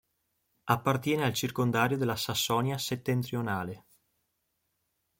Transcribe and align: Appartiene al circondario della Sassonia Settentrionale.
Appartiene 0.63 1.25
al 1.25 1.33
circondario 1.33 1.95
della 1.95 2.15
Sassonia 2.15 2.75
Settentrionale. 2.79 3.85